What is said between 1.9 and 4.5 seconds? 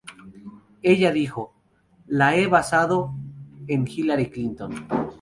"La he basado en Hillary